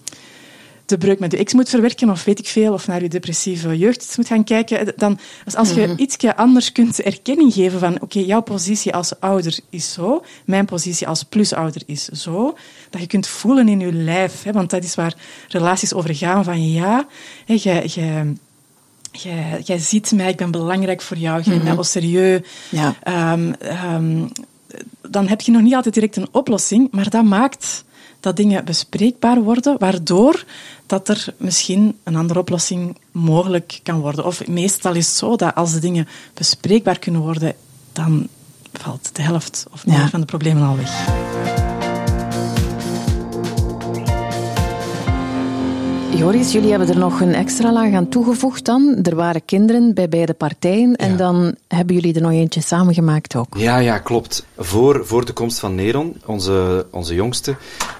[0.86, 3.78] de breuk met je ex moet verwerken of weet ik veel, of naar je depressieve
[3.78, 5.98] jeugd moet gaan kijken, dan dus als je mm -hmm.
[5.98, 10.64] iets anders kunt erkenning geven van oké, okay, jouw positie als ouder is zo, mijn
[10.64, 12.56] positie als plusouder is zo,
[12.90, 15.14] dat je kunt voelen in je lijf, hè, want dat is waar
[15.48, 17.06] relaties over gaan van ja,
[17.46, 18.34] hè, jij, jij
[19.12, 21.64] Jij, jij ziet mij, ik ben belangrijk voor jou, mm -hmm.
[21.64, 22.40] bent mij serieus.
[22.70, 22.96] Ja.
[23.32, 23.54] Um,
[23.94, 24.30] um,
[25.10, 27.84] dan heb je nog niet altijd direct een oplossing, maar dat maakt
[28.20, 30.44] dat dingen bespreekbaar worden, waardoor
[30.86, 34.24] dat er misschien een andere oplossing mogelijk kan worden.
[34.24, 37.54] Of meestal is het zo dat als de dingen bespreekbaar kunnen worden,
[37.92, 38.28] dan
[38.72, 40.08] valt de helft of meer ja.
[40.08, 41.57] van de problemen al weg.
[46.14, 48.98] Joris, jullie hebben er nog een extra laag aan toegevoegd dan.
[49.02, 51.16] Er waren kinderen bij beide partijen en ja.
[51.16, 53.56] dan hebben jullie er nog eentje samengemaakt ook.
[53.56, 54.46] Ja, ja, klopt.
[54.56, 57.56] Voor, voor de komst van Neron, onze, onze jongste,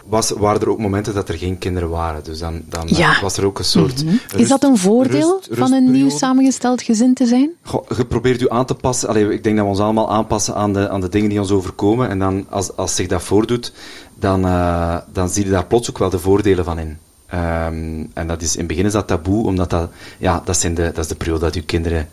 [0.06, 2.24] was, waren er ook momenten dat er geen kinderen waren.
[2.24, 3.20] Dus dan, dan ja.
[3.20, 4.02] was er ook een soort...
[4.02, 4.20] Mm -hmm.
[4.28, 7.50] rust, Is dat een voordeel rust, van een nieuw samengesteld gezin te zijn?
[7.62, 9.08] Goh, je probeert u aan te passen.
[9.08, 11.50] Allee, ik denk dat we ons allemaal aanpassen aan de, aan de dingen die ons
[11.50, 12.08] overkomen.
[12.08, 13.72] En dan, als, als zich dat voordoet,
[14.14, 16.98] dan, uh, dan zie je daar plots ook wel de voordelen van in.
[17.34, 20.74] Um, en dat is, in het begin is dat taboe, omdat dat, ja, dat, zijn
[20.74, 22.08] de, dat is de periode dat uw kinderen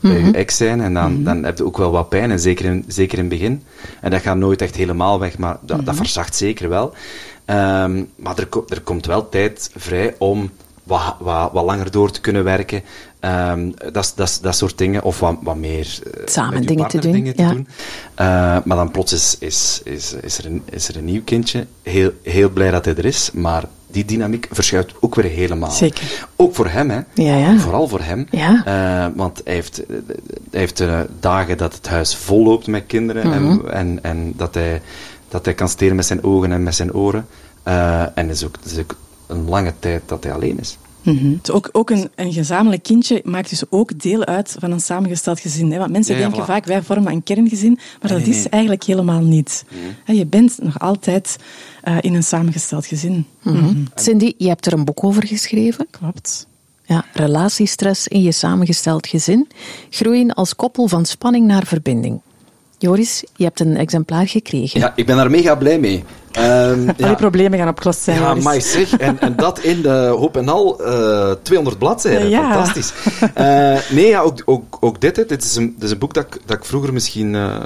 [0.00, 0.26] bij mm -hmm.
[0.26, 0.80] je ex zijn.
[0.80, 1.24] En dan, mm -hmm.
[1.24, 3.62] dan heb je ook wel wat pijn, en zeker in, zeker in het begin.
[4.00, 5.84] En dat gaat nooit echt helemaal weg, maar dat, mm -hmm.
[5.84, 6.94] dat verzacht zeker wel.
[7.46, 10.50] Um, maar er, er komt wel tijd vrij om
[10.84, 12.82] wat, wat, wat langer door te kunnen werken.
[13.20, 15.02] Um, dat, dat, dat soort dingen.
[15.02, 17.12] Of wat, wat meer uh, samen dingen te doen.
[17.12, 17.50] Dingen te ja.
[17.50, 17.68] doen.
[18.12, 21.66] Uh, maar dan plots is, is, is, is, er een, is er een nieuw kindje.
[21.82, 25.70] Heel, heel blij dat hij er is, maar die dynamiek verschuift ook weer helemaal.
[25.70, 26.26] Zeker.
[26.36, 27.00] Ook voor hem, hè.
[27.14, 27.58] Ja, ja.
[27.58, 28.26] Vooral voor hem.
[28.30, 28.62] Ja.
[29.08, 29.82] Uh, want hij heeft,
[30.50, 33.66] hij heeft uh, dagen dat het huis vol loopt met kinderen mm -hmm.
[33.66, 34.82] en, en, en dat, hij,
[35.28, 37.26] dat hij kan steren met zijn ogen en met zijn oren.
[37.68, 40.78] Uh, en het is ook, het is ook een lange tijd dat hij alleen is.
[41.02, 41.34] Mhm.
[41.42, 45.40] Dus ook, ook een, een gezamenlijk kindje maakt dus ook deel uit van een samengesteld
[45.40, 45.72] gezin.
[45.72, 45.78] Hè?
[45.78, 46.48] Want mensen Ja, ja, denken voilà.
[46.50, 48.48] vaak, wij vormen een kerngezin, maar dat nee, is nee.
[48.48, 49.64] eigenlijk helemaal niet.
[50.04, 51.36] Hè, Je bent nog altijd
[51.82, 53.26] eh, in een samengesteld gezin.
[53.42, 53.74] Mhm.
[53.94, 55.86] Cindy, je hebt er een boek over geschreven.
[55.90, 56.46] Klopt.
[56.84, 59.48] Ja, relatiestress in je samengesteld gezin.
[59.90, 62.20] Groeien als koppel van spanning naar verbinding.
[62.80, 64.80] Joris, je hebt een exemplaar gekregen.
[64.80, 66.04] Ja, ik ben daar mega blij mee.
[66.32, 68.20] Ehm, Al die problemen gaan opgelost zijn.
[68.20, 68.96] Ja, maar zeg.
[68.96, 72.28] En, en dat in de hoop en al eh 200 bladzijden.
[72.28, 72.52] Ja.
[72.52, 72.92] Fantastisch.
[73.34, 75.14] Eh, nee, ja, ook, ook, ook dit.
[75.28, 77.62] Dit is een, dit is een boek dat, ik- dat ik vroeger misschien eh, eh,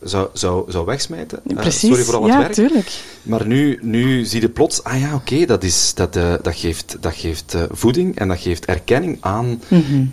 [0.00, 1.40] zou, zou, zou wegsmijten.
[1.46, 2.52] Eh, Precies, sorry voor al het ja, werk.
[2.52, 3.02] tuurlijk.
[3.22, 6.96] Maar nu, nu zie je plots, ah ja, oké, dat is dat, eh, dat geeft,
[7.00, 9.60] dat geeft eh, voeding en dat geeft erkenning aan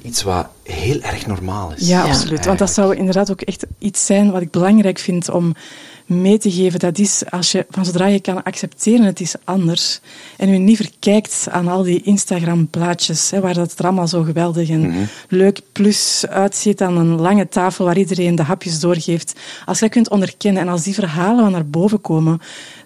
[0.02, 1.82] iets wat heel erg normaal is.
[1.82, 1.90] Mhm.
[1.90, 2.46] Ja, absoluut.
[2.46, 5.56] Want dat zou inderdaad ook echt iets zijn wat ik belangrijk vind om
[6.06, 6.80] mee te geven.
[6.80, 10.00] Dat is als je, van zodra je kan accepteren het is anders
[10.38, 15.10] en je niet verkijkt aan al die Instagram-plaatjes, waar dat er allemaal zo geweldig en
[15.30, 19.40] leuk plus uitziet aan een lange tafel waar iedereen de hapjes doorgeeft.
[19.66, 22.42] Als je dat kunt onderkennen en als die verhalen van naar boven komen,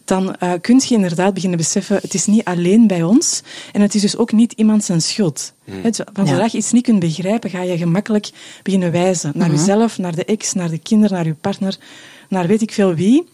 [0.09, 3.41] dan eh kun je inderdaad beginnen beseffen, het is niet alleen bij ons
[3.71, 5.53] en het is dus ook niet iemand zijn schuld.
[6.13, 6.29] Van Ja.
[6.31, 8.29] zodra je iets niet kunt begrijpen, ga je gemakkelijk
[8.63, 9.31] beginnen wijzen.
[9.35, 11.77] Naar jezelf, naar de ex, naar de kinderen, naar je partner,
[12.29, 13.27] naar weet ik veel wie.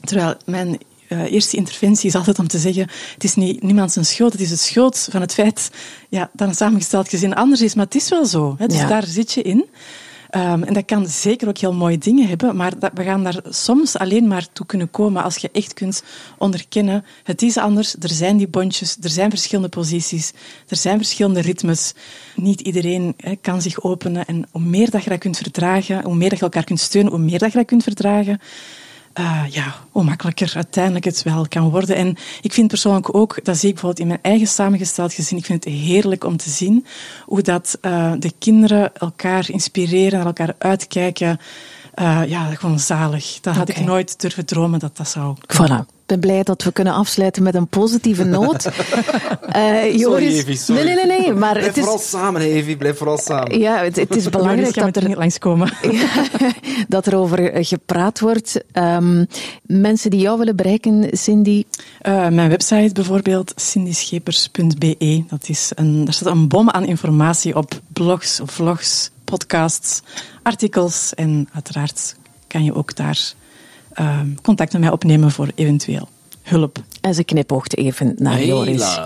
[0.00, 4.04] Terwijl mijn eh, eerste interventie is altijd om te zeggen, het is niet, niemand zijn
[4.04, 5.70] schuld, het is het schuld van het feit
[6.08, 7.74] ja, dat een samengesteld gezin anders is.
[7.74, 8.54] Maar het is wel zo.
[8.58, 8.86] Hè, dus Ja.
[8.88, 9.64] daar zit je in.
[10.30, 13.40] Ehm, en dat kan zeker ook heel mooie dingen hebben, maar dat, we gaan daar
[13.48, 16.02] soms alleen maar toe kunnen komen als je echt kunt
[16.38, 20.32] onderkennen, het is anders, er zijn die bondjes, er zijn verschillende posities,
[20.68, 21.94] er zijn verschillende ritmes.
[22.34, 26.28] Niet iedereen kan zich openen en hoe meer dat je dat kunt verdragen, hoe meer
[26.28, 28.40] dat je elkaar kunt steunen, hoe meer dat je dat kunt verdragen,
[29.16, 31.96] eh, ja, hoe makkelijker uiteindelijk het wel kan worden.
[31.96, 35.44] En ik vind persoonlijk ook, dat zie ik bijvoorbeeld in mijn eigen samengesteld gezin, ik
[35.44, 36.86] vind het heerlijk om te zien
[37.24, 41.38] hoe dat eh, de kinderen elkaar inspireren, naar elkaar uitkijken.
[41.94, 43.38] Eh, ja, gewoon zalig.
[43.40, 45.95] Dat had ik nooit durven dromen dat dat zou Voilà.
[46.06, 48.68] Ik ben blij dat we kunnen afsluiten met een positieve noot.
[49.46, 50.84] Eh, Joris, Evie, sorry.
[50.84, 51.32] Nee, nee, nee, nee.
[51.32, 52.76] Maar Blijf het is, vooral samen, Evie.
[52.76, 53.58] Blijf vooral samen.
[53.58, 55.72] ja, het, het is belangrijk dat er, er langskomen.
[56.88, 58.64] dat er over eh, gepraat wordt.
[58.72, 59.24] Ehm,
[59.62, 61.64] mensen die jou willen bereiken, Cindy,
[62.00, 65.24] Eh, mijn website bijvoorbeeld, cindyschepers.be.
[65.28, 70.02] Dat is een, daar staat een bom aan informatie op blogs, vlogs, podcasts,
[70.42, 71.14] artikels.
[71.14, 72.16] En uiteraard
[72.46, 73.34] kan je ook daar
[73.96, 76.08] ehm, contact met mij opnemen voor eventueel
[76.42, 76.78] hulp.
[77.00, 78.98] en ze knipoogt even naar Joris.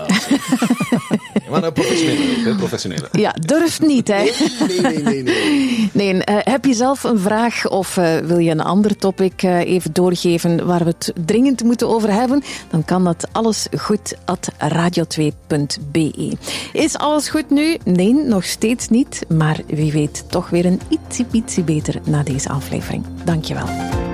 [1.49, 3.07] Maar een professionele, professionele.
[3.11, 4.23] Ja, durft niet, hè?
[4.67, 5.89] Nee, nee, nee, nee.
[5.93, 9.59] Nee, eh, heb je zelf een vraag of eh, wil je een ander topic eh,
[9.59, 12.43] even doorgeven waar we het dringend moeten over hebben?
[12.69, 16.37] Dan kan dat alles goed at radio2.be.
[16.73, 17.77] Is alles goed nu?
[17.83, 19.25] Nee, nog steeds niet.
[19.27, 20.81] Maar wie weet toch weer een
[21.31, 23.05] ietsje beter na deze aflevering.
[23.23, 24.10] Dankjewel.